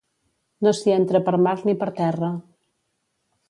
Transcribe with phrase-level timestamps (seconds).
[0.67, 2.33] No s'hi entra per mar ni per terra.